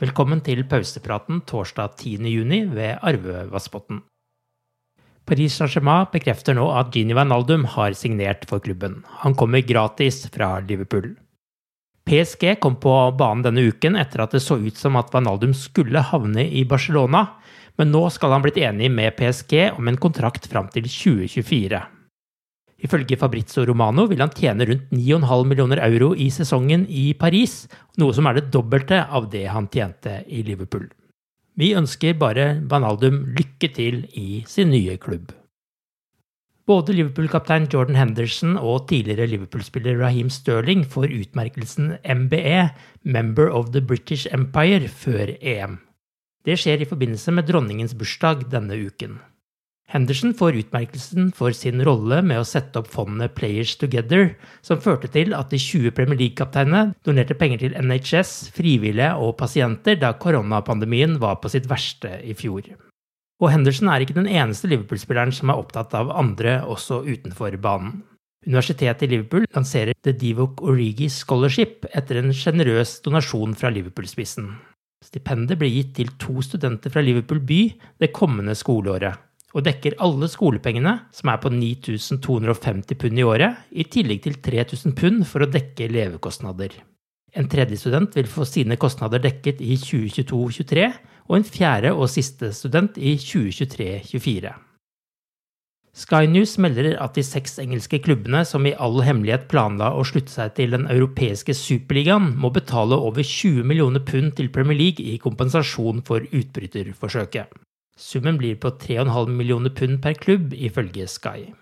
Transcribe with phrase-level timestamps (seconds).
[0.00, 3.98] Velkommen til pausepraten torsdag 10.6 ved Arve Vassbotn.
[5.28, 9.02] Paris Saint-Germain bekrefter nå at Gini Wijnaldum har signert for klubben.
[9.20, 11.10] Han kommer gratis fra Liverpool.
[12.08, 16.00] PSG kom på banen denne uken etter at det så ut som at Wijnaldum skulle
[16.08, 17.26] havne i Barcelona,
[17.76, 21.84] men nå skal han blitt enig med PSG om en kontrakt fram til 2024.
[22.82, 27.68] Ifølge Fabrizio Romano vil han tjene rundt 9,5 millioner euro i sesongen i Paris,
[28.02, 30.88] noe som er det dobbelte av det han tjente i Liverpool.
[31.54, 35.30] Vi ønsker bare Banaldum lykke til i sin nye klubb.
[36.66, 42.70] Både Liverpool-kaptein Jordan Henderson og tidligere Liverpool-spiller Raheem Sterling får utmerkelsen MBE,
[43.02, 45.80] Member of the British Empire, før EM.
[46.46, 49.18] Det skjer i forbindelse med dronningens bursdag denne uken.
[49.92, 54.30] Henderson får utmerkelsen for sin rolle med å sette opp fondet Players Together,
[54.64, 59.98] som førte til at de 20 Premier League-kapteinene donerte penger til NHS, frivillige og pasienter
[60.00, 62.70] da koronapandemien var på sitt verste i fjor.
[63.42, 68.00] Og Henderson er ikke den eneste Liverpool-spilleren som er opptatt av andre også utenfor banen.
[68.48, 74.48] Universitetet i Liverpool lanserer The Divok Origi Scholarship etter en sjenerøs donasjon fra Liverpool-spissen.
[75.04, 77.60] Stipendet blir gitt til to studenter fra Liverpool by
[78.00, 79.20] det kommende skoleåret
[79.52, 84.96] og dekker alle skolepengene, som er på 9250 pund i året, i tillegg til 3000
[84.96, 86.78] pund for å dekke levekostnader.
[87.36, 90.90] En tredje student vil få sine kostnader dekket i 2022-23,
[91.28, 94.52] og en fjerde og siste student i 2023-24.
[95.92, 100.32] Sky News melder at de seks engelske klubbene som i all hemmelighet planla å slutte
[100.32, 105.18] seg til den europeiske superligaen, må betale over 20 millioner pund til Premier League i
[105.20, 107.52] kompensasjon for utbryterforsøket.
[107.98, 111.52] Summen blir på 3,5 millioner pund per klubb, ifølge Sky.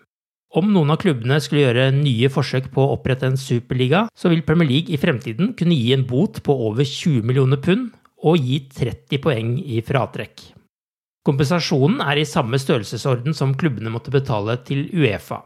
[0.50, 4.42] Om noen av klubbene skulle gjøre nye forsøk på å opprette en superliga, så vil
[4.46, 7.92] Premier League i fremtiden kunne gi en bot på over 20 millioner pund
[8.26, 10.48] og gi 30 poeng i fratrekk.
[11.26, 15.42] Kompensasjonen er i samme størrelsesorden som klubbene måtte betale til Uefa.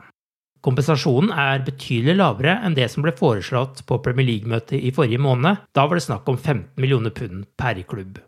[0.64, 5.66] Kompensasjonen er betydelig lavere enn det som ble foreslått på Premier League-møtet i forrige måned.
[5.76, 8.22] Da var det snakk om 15 millioner pund per klubb.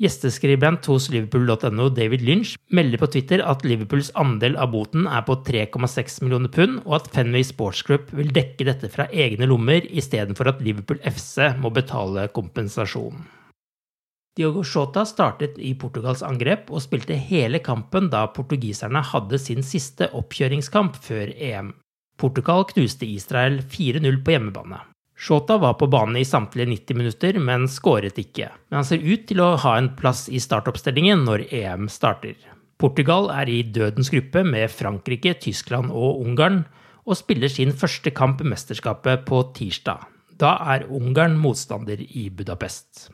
[0.00, 5.34] Gjesteskribent hos liverpool.no David Lynch melder på Twitter at Liverpools andel av boten er på
[5.44, 10.48] 3,6 millioner pund, og at Fenway Sports Group vil dekke dette fra egne lommer istedenfor
[10.54, 13.26] at Liverpool FC må betale kompensasjon.
[14.38, 20.08] Diogo Shota startet i Portugals angrep og spilte hele kampen da portugiserne hadde sin siste
[20.16, 21.74] oppkjøringskamp før EM.
[22.16, 24.80] Portugal knuste Israel 4-0 på hjemmebane.
[25.20, 28.48] Shota var på banen i samtlige 90 minutter, men skåret ikke.
[28.70, 32.38] Men han ser ut til å ha en plass i startoppstillingen når EM starter.
[32.80, 36.62] Portugal er i dødens gruppe med Frankrike, Tyskland og Ungarn,
[37.04, 40.08] og spiller sin første kamp i mesterskapet på tirsdag.
[40.40, 43.10] Da er Ungarn motstander i Budapest.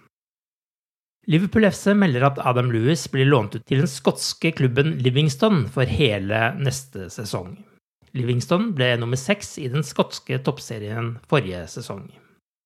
[1.27, 5.91] Liverpool FC melder at Adam Lewis blir lånt ut til den skotske klubben Livingston for
[5.91, 7.57] hele neste sesong.
[8.17, 12.07] Livingston ble nummer seks i den skotske toppserien forrige sesong.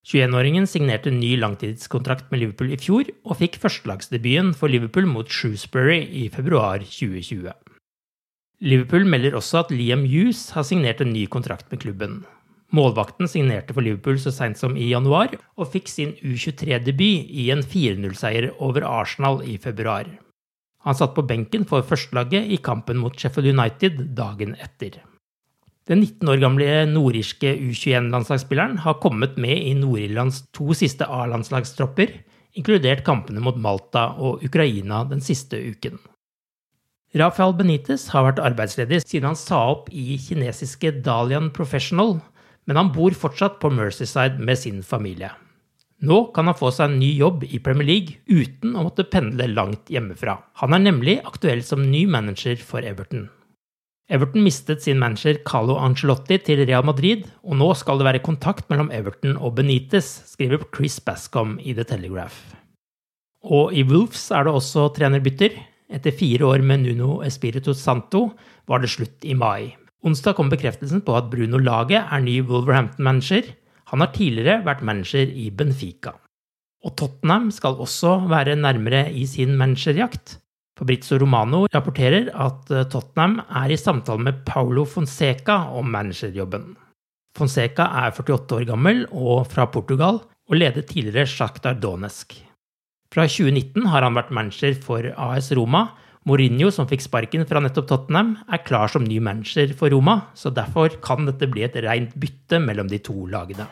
[0.07, 6.01] 21-åringen signerte ny langtidskontrakt med Liverpool i fjor, og fikk førstelagsdebuten for Liverpool mot Shrewsbury
[6.23, 7.53] i februar 2020.
[8.65, 12.23] Liverpool melder også at Liam Hughes har signert en ny kontrakt med klubben.
[12.77, 17.65] Målvakten signerte for Liverpool så seint som i januar, og fikk sin U23-debut i en
[17.67, 20.09] 4-0-seier over Arsenal i februar.
[20.87, 25.03] Han satt på benken for førstelaget i kampen mot Sheffield United dagen etter.
[25.91, 32.13] Den 19 år gamle nordirske U21-landslagsspilleren har kommet med i Nord-Irlands to siste A-landslagstropper,
[32.55, 35.99] inkludert kampene mot Malta og Ukraina den siste uken.
[37.19, 42.21] Rafael Benitez har vært arbeidsledig siden han sa opp i kinesiske Dalian Professional,
[42.71, 45.33] men han bor fortsatt på Mercyside med sin familie.
[46.07, 49.51] Nå kan han få seg en ny jobb i Premier League uten å måtte pendle
[49.51, 50.39] langt hjemmefra.
[50.63, 53.27] Han er nemlig aktuell som ny manager for Everton.
[54.11, 58.67] Everton mistet sin manager Carlo Angelotti til Real Madrid, og nå skal det være kontakt
[58.73, 62.35] mellom Everton og Benitez, skriver Chris Bascom i The Telegraph.
[63.47, 65.55] Og i Wolves er det også trenerbytter.
[65.91, 68.33] Etter fire år med Nuno Espirito Santo
[68.67, 69.77] var det slutt i mai.
[70.03, 73.47] Onsdag kom bekreftelsen på at Bruno Lage er ny Wolverhampton-manager.
[73.95, 76.17] Han har tidligere vært manager i Benfica.
[76.83, 80.41] Og Tottenham skal også være nærmere i sin managerjakt.
[80.81, 86.71] Fabrizio Romano rapporterer at eh, Tottenham er i samtale med Paulo Fonseca om managerjobben.
[87.37, 92.33] Fonseca er 48 år gammel og fra Portugal, og ledet tidligere Sjaktar Donetsk.
[93.13, 95.91] Fra 2019 har han vært manager for AS Roma.
[96.29, 100.53] Mourinho, som fikk sparken fra nettopp Tottenham, er klar som ny manager for Roma, så
[100.55, 103.69] derfor kan dette bli et rent bytte mellom de to lagene.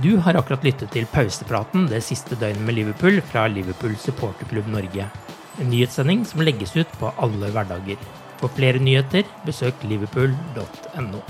[0.00, 5.10] Du har akkurat lyttet til pausepraten det siste døgnet med Liverpool fra Liverpool supporterklubb Norge.
[5.60, 8.00] En nyhetssending som legges ut på alle hverdager.
[8.40, 11.22] For flere nyheter, besøk liverpool.no.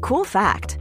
[0.00, 0.79] Cool fact